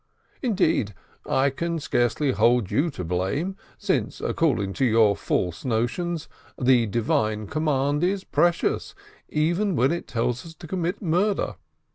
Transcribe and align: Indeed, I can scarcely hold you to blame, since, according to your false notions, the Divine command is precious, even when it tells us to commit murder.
Indeed, 0.41 0.95
I 1.27 1.51
can 1.51 1.77
scarcely 1.77 2.31
hold 2.31 2.71
you 2.71 2.89
to 2.89 3.03
blame, 3.03 3.55
since, 3.77 4.19
according 4.19 4.73
to 4.81 4.85
your 4.85 5.15
false 5.15 5.63
notions, 5.63 6.27
the 6.59 6.87
Divine 6.87 7.45
command 7.45 8.03
is 8.03 8.23
precious, 8.23 8.95
even 9.29 9.75
when 9.75 9.91
it 9.91 10.07
tells 10.07 10.43
us 10.43 10.55
to 10.55 10.65
commit 10.65 11.03
murder. 11.03 11.53